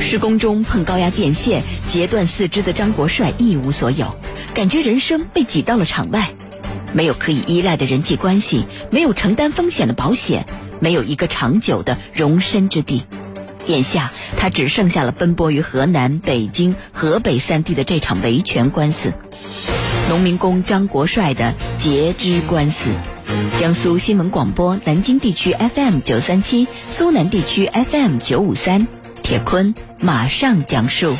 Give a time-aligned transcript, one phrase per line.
[0.00, 4.12] 施工中碰高压电线截断四肢的张国帅一无所有，
[4.54, 6.30] 感觉人生被挤到了场外，
[6.92, 10.46] 没有可以依赖的人际关系，没有承担风险的保险，
[10.80, 13.02] 没有一个长久的容身之地。
[13.66, 19.12] 眼下，他只剩下了奔波于河南、北京、河北三地的这场维权官司——
[20.10, 22.90] 农民工张国帅的截肢官司。
[23.60, 28.88] 江苏新闻广播南京地区 FM 九三七，苏南地区 FM 九五三。
[29.30, 31.14] 铁坤马上讲述。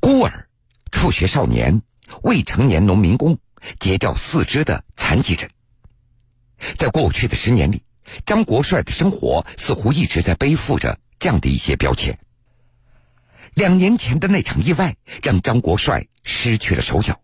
[0.00, 0.48] 孤儿、
[0.90, 1.82] 辍学少年、
[2.22, 3.38] 未成年农民工、
[3.78, 5.50] 截掉四肢的残疾人，
[6.78, 7.82] 在过去的十年里，
[8.24, 12.18] 张国帅的生活似乎一直在背负着这样的一些标签。
[13.52, 17.20] 两年前的那场意外让张国帅失去了手脚。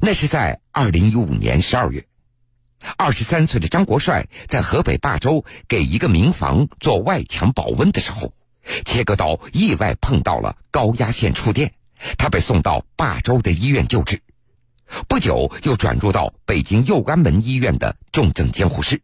[0.00, 2.06] 那是在二零一五年十二月。
[2.96, 8.32] 二十三岁的张国帅在河北霸州给一个民房做外墙保温的时候，
[8.84, 11.72] 切割刀意外碰到了高压线触电，
[12.18, 14.22] 他被送到霸州的医院救治，
[15.08, 19.00] 不久又转入到北京右安门医院的重症监护室。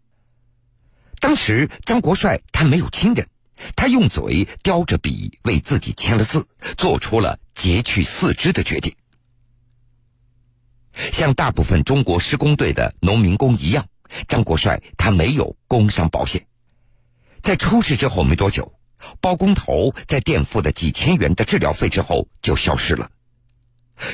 [1.20, 3.26] 当时张国帅他没有亲人，
[3.74, 6.46] 他用嘴叼着笔为自己签了字，
[6.76, 8.94] 做出了截去四肢的决定。
[10.96, 13.86] 像大部分中国施工队的农民工一样，
[14.28, 16.46] 张国帅他没有工伤保险。
[17.42, 18.72] 在出事之后没多久，
[19.20, 23.10] 包工头在垫付了几千元的治疗费之后就消失了。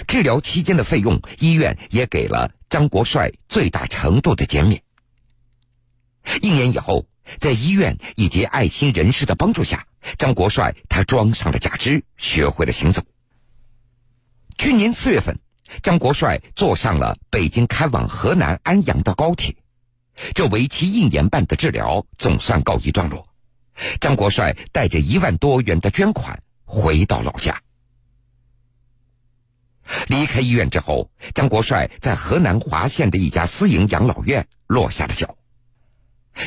[0.07, 4.83] 治疗期间的费用，医院也给了张国帅最大程度的减免。
[6.41, 7.07] 一年以后，
[7.39, 9.87] 在医院以及爱心人士的帮助下，
[10.19, 13.03] 张国帅他装上了假肢，学会了行走。
[14.59, 15.39] 去年四月份。
[15.81, 19.57] 张国帅坐上了北京开往河南安阳的高铁，
[20.35, 23.27] 这为期一年半的治疗总算告一段落。
[24.01, 27.63] 张国帅带着一万多元的捐款回到老家。
[30.09, 35.37] 离开医院之后，张国帅在河南滑县的一家私营养老院落下了脚。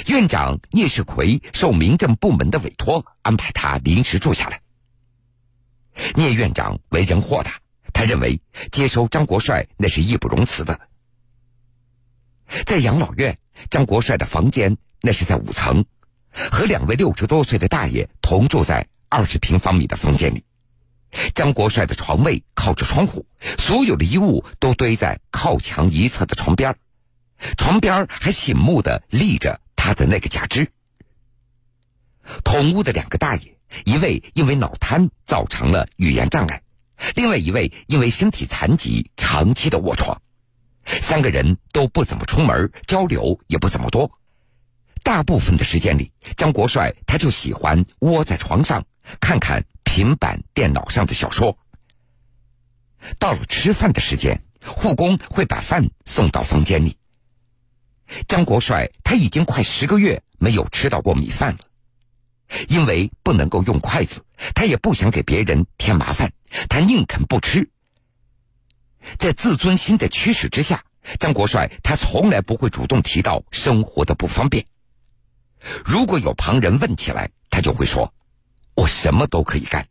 [0.08, 4.62] 院长聂世奎受民政部门的委托，安排他临时住下来。
[6.16, 7.60] 聂院长为人豁达。
[7.96, 8.42] 他认为
[8.72, 10.82] 接收张国帅那是义不容辞的。
[12.66, 13.40] 在养老院，
[13.70, 15.86] 张国帅的房间那是在五层，
[16.30, 20.44] 和两位六十多岁的大爷同住在二十平方米的房间里。
[21.34, 23.26] 张国帅的床位靠着窗户，
[23.58, 26.78] 所有的衣物都堆在靠墙一侧的床边
[27.58, 30.68] 床边还醒目的立着他的那个假肢。
[32.44, 36.62] 同屋的两个大爷，一位因为脑瘫造成了语言障碍。
[37.16, 40.22] 另外一位因为身体残疾，长期的卧床，
[40.86, 44.12] 三个人都不怎么出门，交流也不怎么多。
[45.04, 48.86] 大部分的时间里，张国帅他就喜欢窝在床上，
[49.20, 51.58] 看看平板电脑上的小说。
[53.20, 56.98] 到了吃饭的时间，护工会把饭送到房间里。
[58.28, 61.60] 张国帅他已经快十个月没有吃到过米饭了。
[62.68, 64.24] 因为不能够用筷子，
[64.54, 66.32] 他也不想给别人添麻烦，
[66.70, 67.70] 他宁肯不吃。
[69.18, 70.84] 在自尊心的驱使之下，
[71.20, 74.66] 张国帅他从来不会主动提到生活的不方便。
[75.84, 78.14] 如果有旁人问起来，他就会说
[78.76, 79.88] ：“我什么都可以干。”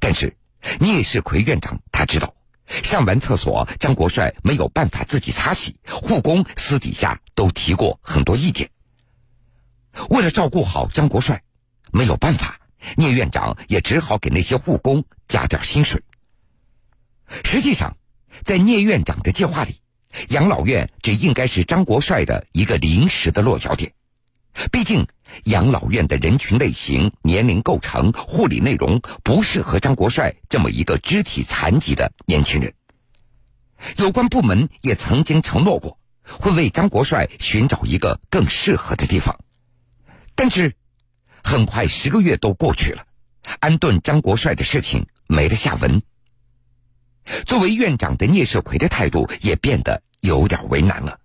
[0.00, 0.36] 但是
[0.80, 2.34] 聂世奎院长他知道，
[2.66, 8.68] 上完厕所张国帅没有办法自己擦洗，护工私底下都提过很多意见。
[10.10, 11.42] 为了照顾好张国帅，
[11.92, 12.57] 没有办法，
[12.96, 16.02] 聂院长也只好给那些护工加点薪水。
[17.44, 17.96] 实际上，
[18.44, 19.80] 在聂院长的计划里，
[20.28, 23.92] 养老院只应该是张国帅的一个临时的落脚点。
[24.72, 25.06] 毕竟，
[25.44, 32.74] 养老院的人群类型、年龄构成、护理内容不适合张国帅这么一个肢体残疾的年轻人。
[33.98, 39.38] 有关部门也曾经承诺过，会为张国帅寻找一个更适合的地方。
[40.34, 40.74] 但是，
[41.48, 43.06] 很快十个月都过去了，
[43.60, 46.02] 安顿张国帅的事情没了下文。
[47.46, 51.18] 作为院长的聂世奎的态度也变得有点为难了。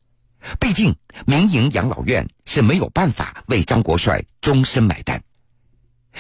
[0.62, 0.96] 毕竟
[1.28, 5.22] 民营养老院是没有办法为张国帅终身买单。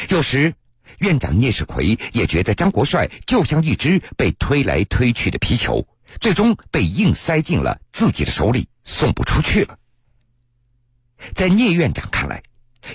[0.09, 0.53] 有时，
[0.99, 5.87] 院长聂世奎也觉得张国帅就像一只被推来推去的皮球，
[6.19, 9.79] 最终被硬塞进了自己的手里，送不出去了。
[11.33, 12.43] 在聂院长看来，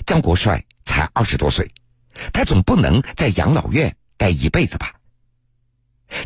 [0.05, 1.71] 张国帅才二十多岁，
[2.33, 4.93] 他总不能在养老院待一辈子吧？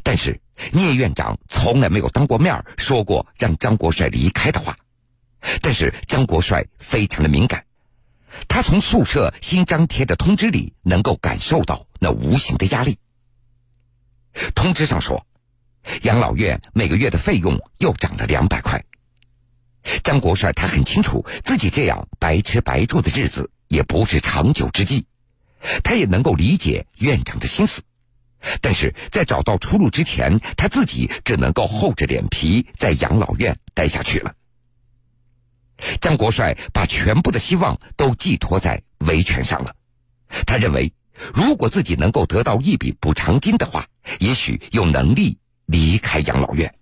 [0.03, 0.39] 但是
[0.71, 4.77] 聂院长从来没有当过面说过让张国帅离开的话，
[5.61, 7.65] 但是张国帅非常的敏感，
[8.47, 12.97] 他从宿舍新张贴的通知里能够感受到那无形的压力。
[14.55, 15.25] 通知上说，
[16.03, 18.83] 养老院每个月的费用又涨了两百块。
[20.03, 25.05] 张国帅他很清楚自己这样白吃白住的日子也不是长久之计，
[25.83, 27.81] 他也能够理解院长的心思，
[28.61, 34.33] 但是在找到出路之前，他自己只能够厚着脸皮在养老院待下去了。
[35.99, 39.75] 张国帅把全部的希望都寄托在维权上了。
[40.45, 40.93] 他认为，
[41.33, 43.87] 如果自己能够得到一笔补偿金的话，
[44.19, 46.73] 也许有能力离开养老院。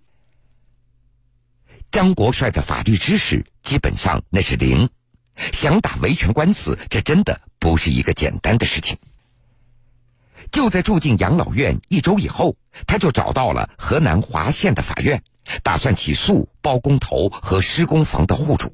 [1.91, 4.89] 张国帅的法律知识基本上那是零，
[5.51, 8.97] 想打维权官司，这真的不是一个简单的事情。
[10.51, 12.55] 就在住进养老院一周以后，
[12.87, 15.21] 他就找到了河南滑县的法院，
[15.63, 18.73] 打算起诉包工头和施工房的户主。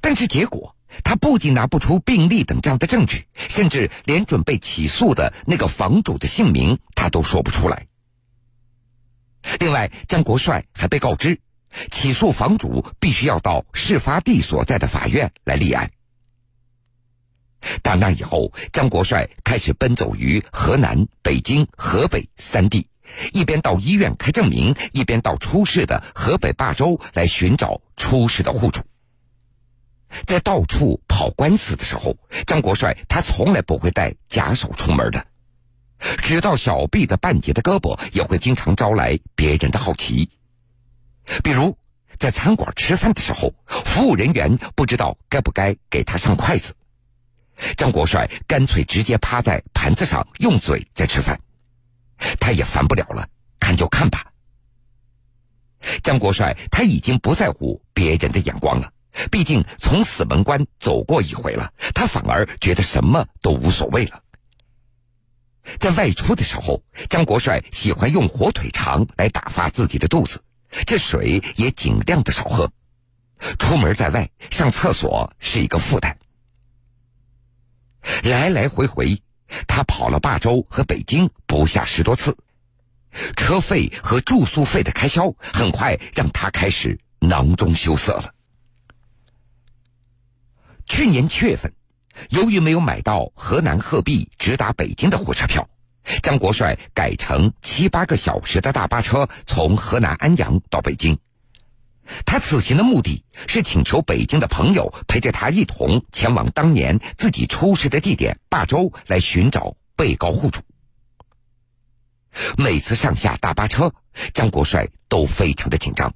[0.00, 0.74] 但是结果，
[1.04, 7.86] 他不仅拿不出病历等这样的证据，甚至连准备起诉的那个房主的姓名他都说不出来。
[9.60, 11.40] 另外，张国帅还被告知，
[11.90, 15.90] 起诉房主必须要到事发地所在的法院来立案。
[17.82, 22.86] 打那以后，张国帅开始奔走于河南、北京、河北三地，
[23.32, 28.80] 一边到医院开证明，一边到出事的河北霸州来寻找出事的户主。
[30.24, 32.16] 在到处跑官司的时候，
[32.46, 35.26] 张国帅他从来不会带假手出门的。
[36.18, 40.30] 直到小臂的半截的胳膊，也会经常招来别人的好奇。
[41.42, 41.76] 比如
[42.18, 46.74] 在餐馆吃饭的时候，服务人员不知道该不该给他上筷子，
[47.76, 51.40] 张国帅干脆直接趴在盘子上用嘴在吃饭。
[52.40, 53.28] 他也烦不了了，
[53.60, 54.24] 看就看吧。
[56.02, 58.92] 张国帅他已经不在乎别人的眼光了。
[59.30, 64.22] 毕竟从死门关走过一回了，他反而觉得什么都无所谓了。
[65.80, 70.40] 在外出的时候，张国帅喜欢用火腿肠来打发自己的肚子，
[70.86, 72.70] 这水也尽量的少喝。
[73.58, 76.18] 出门在外上厕所是一个负担。
[78.22, 79.22] 来来回回，
[79.66, 82.36] 他跑了霸州和北京不下十多次，
[83.36, 88.34] 车费和住宿费的开销很快让他开始囊中羞涩了。
[90.86, 91.72] 去年七月份，
[92.30, 95.68] 由于没有买到河南鹤壁直达北京的火车票，
[96.22, 101.18] 张国帅改乘七八个小时的大巴车从河南安阳到北京。
[102.24, 110.60] 他此行的目的是请求北京的朋友陪着他一同前往当年自己出事的地点霸州来寻找被告户主。
[112.56, 113.92] 每次上下大巴车，
[114.32, 116.14] 张国帅都非常的紧张，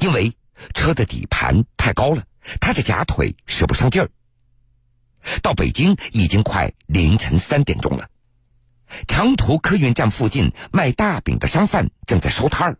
[0.00, 0.32] 因为
[0.74, 2.24] 车的底盘太高了。
[2.60, 4.10] 他的假腿使不上劲儿。
[5.42, 8.08] 到北京已经快凌晨三点钟了，
[9.06, 12.78] 长途客运站附近卖大饼的商贩正在收摊儿，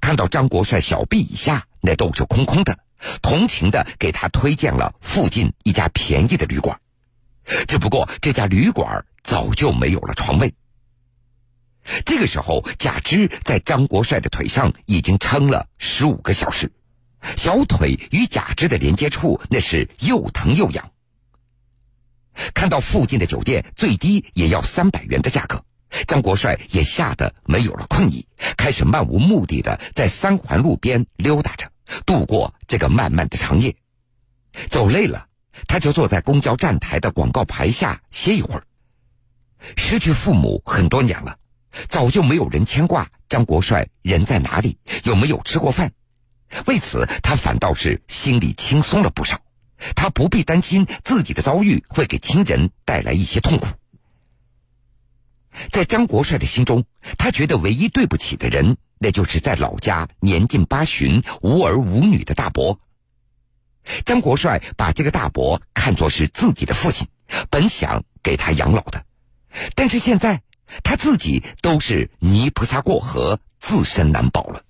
[0.00, 2.78] 看到张国帅小臂以下那都是空空的，
[3.22, 6.80] 同情的给他推荐了附近一家便宜的旅馆。
[7.66, 10.54] 只不过这家旅馆早就没有了床位。
[12.04, 16.70] 这个时候，假肢在张国帅的腿上已经撑了十五个小时。
[17.36, 20.90] 小腿与假肢的连接处，那是又疼又痒。
[22.54, 25.62] 看到附近的酒店最低也要三百元的价格，
[26.06, 28.26] 张国帅也吓得没有了困意，
[28.56, 31.70] 开始漫无目的的在三环路边溜达着，
[32.06, 33.74] 度过这个漫漫的长夜。
[34.68, 35.26] 走累了，
[35.66, 38.64] 他就坐在公交站台的广告牌下歇一会儿。
[39.76, 41.36] 失去父母很多年了，
[41.88, 45.92] 早就没有人牵挂张国帅人在哪里，有没有吃过饭。
[46.66, 49.38] 为此，他反倒是心里轻松了不少。
[49.94, 53.66] 他不必担心自己的遭遇会给亲人带来一些痛苦。
[55.70, 56.84] 在张国帅的心中，
[57.16, 62.78] 他觉得唯一对不起的人，那就是在老家年近八旬、无儿无女的大伯。
[64.04, 67.08] 张国帅把这个大伯看作是自己的父亲，
[67.50, 69.04] 本想给他养老的，
[69.74, 70.42] 但是现在
[70.84, 74.62] 他自己都是泥菩萨过河，自身难保了。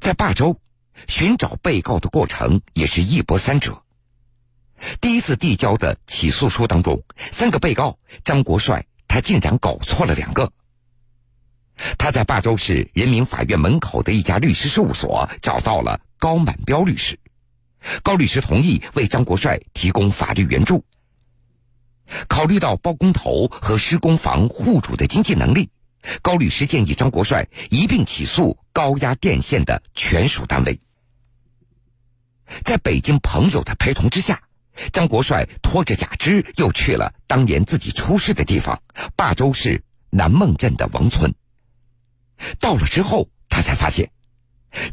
[0.00, 0.60] 在霸州
[1.06, 3.82] 寻找被告的过程也是一波三折。
[5.00, 7.02] 第一次递交的起诉书当中，
[7.32, 10.52] 三个被告张国帅他竟然搞错了两个。
[11.96, 17.18] 他在霸州市人民法院门口的一家律师事务所找到了高满标律师，
[18.02, 20.84] 高律师同意为张国帅提供法律援助。
[22.28, 25.70] 考虑到包工头和施工房户主的经济能力，
[26.22, 30.80] 高律师建议张国帅一并起诉高压电线的权属单位。
[32.64, 34.42] 在北京朋友的陪同之下，
[34.92, 38.80] 张国帅拖着假肢又去了当年自己出事的地方——
[39.16, 41.34] 霸州市南孟镇的王村。
[42.60, 44.10] 到了之后，他才发现，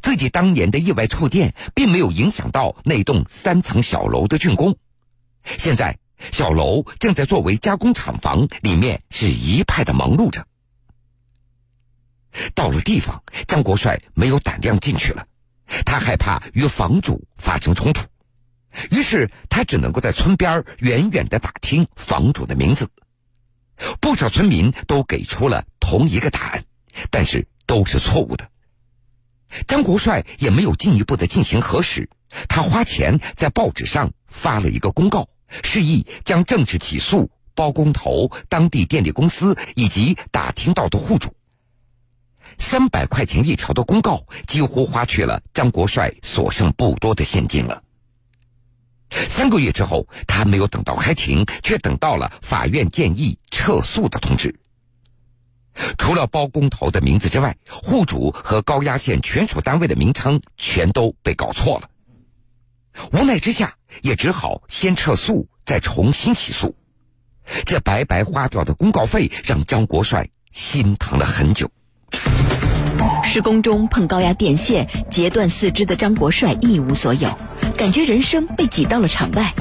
[0.01, 4.77] 自己当年的意外触电并没有影响到那栋三层小楼的竣工。
[5.43, 5.99] 现在，
[6.31, 10.47] 小楼正在作为加工厂房，里面是一派的忙碌着。
[12.55, 15.27] 到了地方，张国帅没有胆量进去了，
[15.85, 18.01] 他害怕与房主发生冲突，
[18.91, 22.89] 于是他只能够在村边远远的打听房主的名字。
[23.99, 26.63] 不少村民都给出了同一个答案，
[27.11, 28.49] 但是都是错误的。
[29.67, 32.09] 张国帅也没有进一步的进行核实，
[32.47, 35.29] 他花钱在报纸上发了一个公告，
[35.63, 41.35] 示意将正式起诉包工头、当地电力公司以及打听到的户主。
[42.57, 47.83] 三百块钱一条的公告，几乎花去了张国帅所剩不多的现金了。
[49.11, 54.59] 三个月之后，他没有等到开庭，却等到了法院建议撤诉的通知。
[55.97, 61.89] 除了包工头的名字之外，户主和高压线权属单位的名称全都被搞错了。
[63.11, 66.75] 无奈之下，也只好先撤诉，再重新起诉。
[67.65, 71.69] 这白白花掉的公告费，让张国帅心疼了很久。
[73.23, 77.29] 施工中碰高压电线，截断四肢的张国帅一无所有，
[77.75, 79.53] 感觉人生被挤到了场外，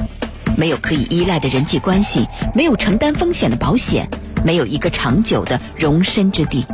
[0.55, 4.07] 没有可以依赖的人际关系，没有承担风险的保险，
[4.43, 6.65] 没有一个长久的容身之地。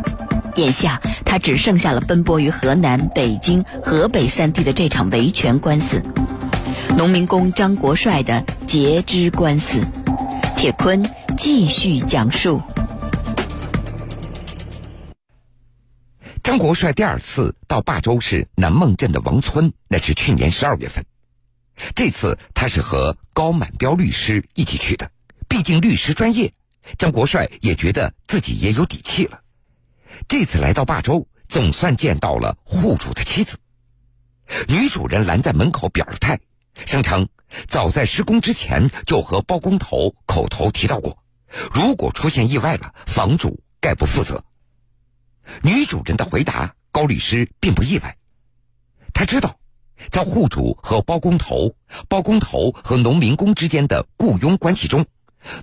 [0.56, 6.04] 眼下，他只剩下了奔波于河南、北京、河北三地的这场维权官司——
[6.98, 9.80] 农民工张国帅的截肢官司。
[10.58, 11.04] 铁坤
[11.38, 12.62] 继续讲述。
[16.52, 21.06] 张国帅第二次到霸州市南孟镇的王村，那是去年十二月份。
[21.96, 25.10] 这次他是和高满标律师一起去的，
[25.48, 26.54] 毕竟律师专业，
[26.98, 29.40] 张国帅也觉得自己也有底气了。
[30.28, 33.58] 这次来到霸州，总算见到了户主的妻子。
[34.68, 36.38] 女主人拦在门口表了态，
[36.86, 37.30] 声称
[37.70, 41.18] 早在施工之前就和包工头口头提到过，
[41.72, 44.44] 如果出现意外了，房主概不负责。
[45.62, 48.18] 女主人的回答，高律师并不意外。
[49.14, 49.58] 他知道，
[50.10, 51.76] 在户主和包工头、
[52.08, 55.06] 包工头和农民工之间的雇佣关系中，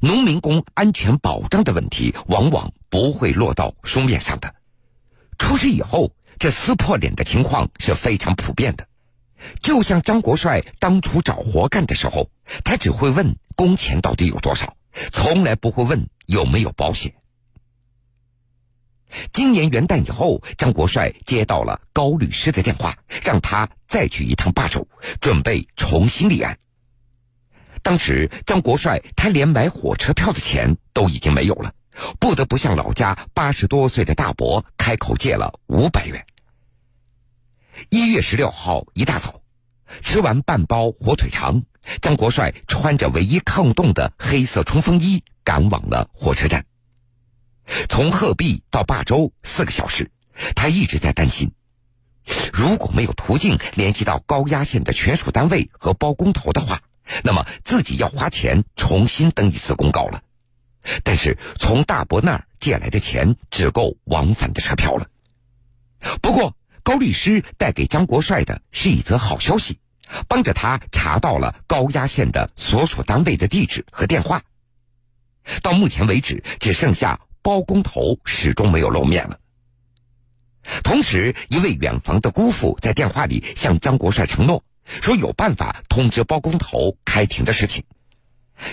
[0.01, 4.55] 农民工安全保障的问题往往不会落到书面上的。
[5.39, 8.87] 出事以后，这撕破脸的情况是非常普遍的。
[9.63, 12.31] 就像张国帅当初找活干的时候，
[12.65, 14.77] 他只会问工钱到底有多少，
[15.13, 17.15] 从来不会问有没有保险。
[19.33, 24.87] 今年元旦以后，张国帅接到了高律师的电话，让他再去一趟霸州，
[25.21, 26.59] 准备重新立案。
[27.83, 31.73] 当时张国帅他连买火车票的钱都已经没有了，
[32.21, 36.27] 不得不向老家八十多岁的大伯开口借了五百元。
[37.89, 39.41] 一月十六号一大早，
[40.03, 41.63] 吃完半包火腿肠，
[42.03, 46.67] 张国帅穿着唯一抗冻的黑色冲锋衣，赶往了火车站。
[47.89, 50.11] 从鹤壁到霸州四个小时，
[50.55, 51.53] 他一直在担心，
[52.53, 56.81] 如果没有途径联系到高压线的权属单位和包工头的话，
[57.25, 60.23] 那么自己要花钱重新登一次公告了。
[61.05, 65.07] 但是从大伯那儿借来的钱只够往返的车票了。
[66.23, 69.79] 不过高律师带给张国帅的是一则好消息，
[70.29, 74.43] 帮着他查到了高压线的所属单位的地址和电话。
[75.63, 77.21] 到目前为止，只剩下。
[77.49, 79.41] 包工头始终没有露面了。
[80.85, 87.83] 同时，一位远房的姑父在电话里向张国帅承诺，说有办法通知包工头开庭的事情。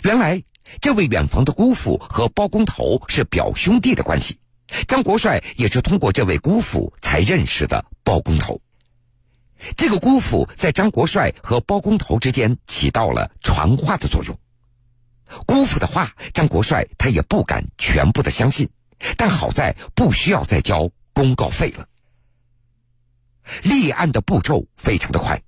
[0.03, 0.44] 原来，
[0.82, 4.39] 这位远房的姑父和包工头是表兄弟的关系，
[4.89, 8.60] 张国帅也是通过这位姑父才认识的包工头。
[9.77, 14.38] 这个姑父在张国帅和包工头之间起到了传话的作用。
[15.46, 18.70] 姑父的话，张国帅他也不敢全部的相信，
[19.18, 21.88] 但好在不需要再交公告费了。
[23.63, 25.42] 立案的步骤非常的快，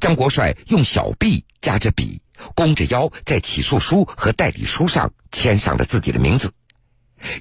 [0.00, 2.20] 张国帅用小臂夹着笔，
[2.54, 6.52] 弓着腰，在起诉书和代理书上签上了自己的名字。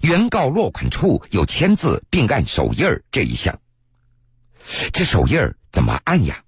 [0.01, 3.59] 原告落款处有签字并按手印儿这一项，
[4.93, 6.43] 这手印儿怎么按呀？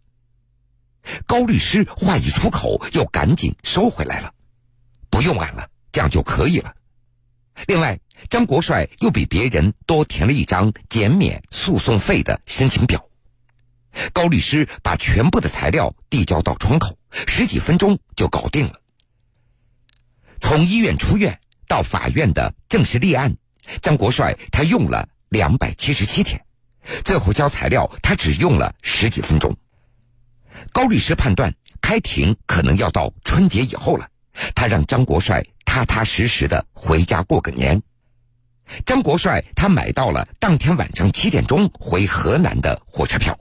[1.26, 4.34] 高律师话一出口，又赶紧收回来了。
[5.14, 6.74] 不用按了，这样就可以了。
[7.68, 8.00] 另外，
[8.32, 13.08] 张国帅又比别人多填了一张减免诉讼费的申请表。
[14.12, 18.74] 高律师把全部的材料递交到窗口，十几分钟就搞定了。
[20.40, 23.38] 从医院出院到法院的正式立案，
[23.84, 26.44] 张国帅他用了两百七十七天，
[27.06, 29.56] 最后交材料他只用了十几分钟。
[30.72, 31.54] 高律师判断
[31.84, 34.10] 开庭可能要到春节以后了，
[34.56, 37.82] 他让张国帅踏踏实实的回家过个年。
[38.86, 43.38] 张国帅他买到了当天晚上七点钟回河南的火车票。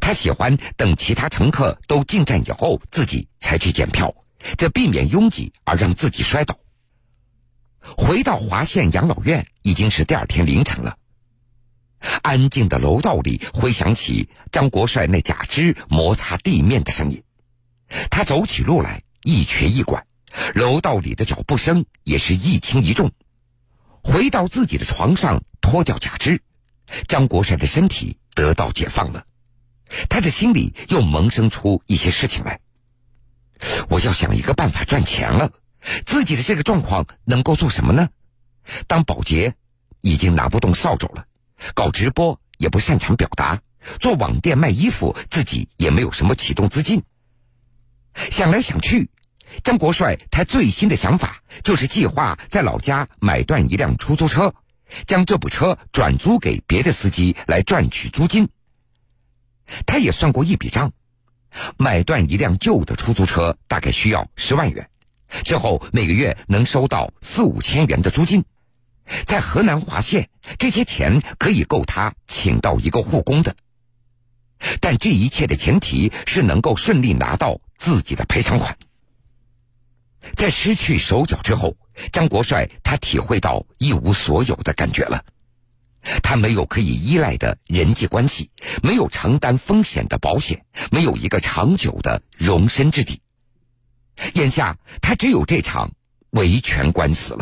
[0.00, 4.14] 他喜欢等其他乘客都进站以后，自己才去检票，
[4.58, 6.58] 这避免拥挤而让自己摔倒。
[7.96, 10.96] 回到华县养老院已经是第二天凌晨了。
[12.22, 17.22] 安静的楼道里回响起张国帅那假肢摩擦地面的声音，
[18.10, 20.06] 他走起路来一瘸一拐，
[20.54, 23.12] 楼道里的脚步声也是一轻一重。
[24.02, 26.40] 回到自己的床上，脱掉假肢，
[27.06, 29.24] 张国帅的身体得到解放了。
[30.08, 32.60] 他的心里又萌生出一些事情来。
[33.90, 35.52] 我要想一个办法赚钱了。
[36.06, 38.08] 自己的这个状况能够做什么呢？
[38.86, 39.54] 当保洁
[40.00, 41.26] 已经拿不动扫帚了，
[41.74, 43.60] 搞直播也不擅长表达，
[43.98, 47.02] 做网店卖衣服自己也没有什么启动资金。
[48.14, 49.08] 想来想去，
[49.62, 54.54] 张国帅他最新的想法就是计划在老家买断一辆出租车，
[55.06, 58.48] 将这部车转租给别的司机来赚取租金。
[59.86, 60.92] 他也算过一笔账，
[61.76, 64.88] 买断一辆旧的出租车大概需要十万元，
[65.44, 68.44] 之后每个月能收到四五千元的租金，
[69.26, 73.54] 在河南滑县，这些钱可以够他请到一个护工的。
[74.80, 78.76] 但这一切的前提是能够顺利拿到自己的赔偿款。
[80.36, 81.76] 在失去手脚之后，
[82.12, 85.24] 张国帅他体会到一无所有的感觉了。
[86.22, 88.50] 他没有可以依赖的人际关系，
[88.82, 93.22] 没有承担风险的保险，没有一个长久的容身之地。
[94.34, 95.92] 眼下，他只有这场
[96.30, 97.38] 维权官司了。